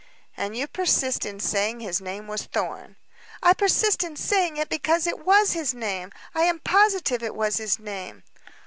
"And 0.35 0.57
you 0.57 0.65
persist 0.65 1.27
in 1.27 1.39
saying 1.39 1.79
his 1.81 2.01
name 2.01 2.25
was 2.25 2.45
Thorn?" 2.47 2.95
"I 3.43 3.53
persist 3.53 4.03
in 4.03 4.15
saying 4.15 4.57
it 4.57 4.67
because 4.67 5.05
it 5.05 5.23
was 5.23 5.51
his 5.51 5.75
name. 5.75 6.11
I 6.33 6.41
am 6.45 6.57
positive 6.57 7.21
it 7.21 7.35
was 7.35 7.57
his 7.57 7.77
name." 7.77 8.23